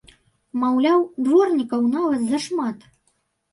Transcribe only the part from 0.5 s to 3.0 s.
Маўляў, дворнікаў нават зашмат!